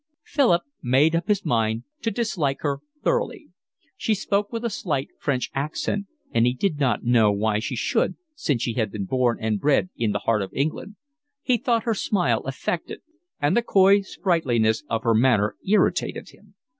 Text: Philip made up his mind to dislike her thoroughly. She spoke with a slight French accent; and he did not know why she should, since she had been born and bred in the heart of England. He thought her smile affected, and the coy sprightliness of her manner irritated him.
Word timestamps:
Philip 0.23 0.63
made 0.81 1.15
up 1.15 1.27
his 1.27 1.45
mind 1.45 1.83
to 2.01 2.09
dislike 2.09 2.61
her 2.61 2.79
thoroughly. 3.03 3.49
She 3.95 4.15
spoke 4.15 4.51
with 4.51 4.65
a 4.65 4.69
slight 4.71 5.09
French 5.19 5.51
accent; 5.53 6.07
and 6.31 6.47
he 6.47 6.55
did 6.55 6.79
not 6.79 7.03
know 7.03 7.31
why 7.31 7.59
she 7.59 7.75
should, 7.75 8.15
since 8.33 8.63
she 8.63 8.73
had 8.73 8.91
been 8.91 9.05
born 9.05 9.37
and 9.39 9.59
bred 9.59 9.91
in 9.95 10.11
the 10.11 10.17
heart 10.25 10.41
of 10.41 10.49
England. 10.55 10.95
He 11.43 11.57
thought 11.57 11.83
her 11.83 11.93
smile 11.93 12.39
affected, 12.45 13.03
and 13.39 13.55
the 13.55 13.61
coy 13.61 14.01
sprightliness 14.01 14.83
of 14.89 15.03
her 15.03 15.13
manner 15.13 15.55
irritated 15.67 16.29
him. 16.29 16.55